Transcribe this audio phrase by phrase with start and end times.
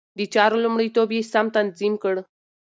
[0.17, 2.15] د چارو لومړيتوب يې سم تنظيم کړ.